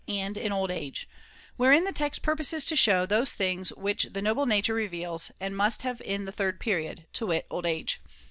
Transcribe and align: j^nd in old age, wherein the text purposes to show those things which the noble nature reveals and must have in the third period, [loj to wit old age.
j^nd 0.07 0.35
in 0.35 0.51
old 0.51 0.71
age, 0.71 1.07
wherein 1.57 1.83
the 1.83 1.91
text 1.91 2.23
purposes 2.23 2.65
to 2.65 2.75
show 2.75 3.05
those 3.05 3.33
things 3.33 3.69
which 3.73 4.05
the 4.13 4.21
noble 4.23 4.47
nature 4.47 4.73
reveals 4.73 5.29
and 5.39 5.55
must 5.55 5.83
have 5.83 6.01
in 6.01 6.25
the 6.25 6.31
third 6.31 6.59
period, 6.59 7.01
[loj 7.01 7.11
to 7.13 7.25
wit 7.27 7.45
old 7.51 7.67
age. 7.67 8.01